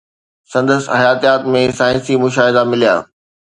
سندس 0.51 0.83
حياتيات 0.99 1.41
۾ 1.57 1.63
سائنسي 1.81 2.15
مشاهدا 2.25 2.63
مليا 2.71 2.95